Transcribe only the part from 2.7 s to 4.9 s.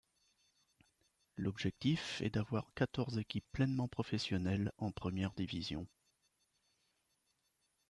quatorze équipes pleinement professionnelles